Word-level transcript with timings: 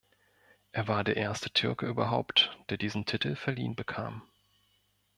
Er 0.71 0.87
war 0.87 1.03
der 1.03 1.15
erste 1.15 1.51
Türke 1.51 1.85
überhaupt, 1.85 2.57
der 2.71 2.77
diesen 2.77 3.05
Titel 3.05 3.35
verliehen 3.35 3.75
bekam. 3.75 4.23